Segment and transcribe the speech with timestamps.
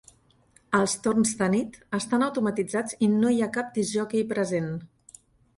[0.77, 4.73] Els torns de nit estan automatitzats i no hi ha cap discjòquei present.